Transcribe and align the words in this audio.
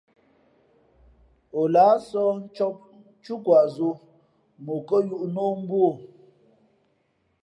O 1.59 1.61
lāh 1.73 1.95
sɔ̌h 2.09 2.33
ncǒp 2.45 2.75
túkwa 3.23 3.59
zō 3.75 3.89
mα 4.65 4.71
ǒ 4.77 4.79
kάyūʼ 4.87 5.23
nā 5.33 5.41
o 5.49 5.51
mbū 5.61 5.77
o. 5.89 5.91